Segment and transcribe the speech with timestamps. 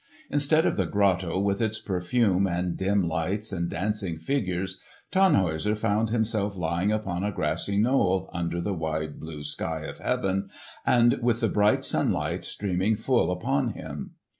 [0.31, 4.79] Instead of the grotto with its perfume and dim lights and dancing figures,
[5.11, 10.49] Tannhäuser found himself lying upon a grassy knoll under the wide blue sky of heaven
[10.87, 14.15] and with the bright sunlight streaming full upon him.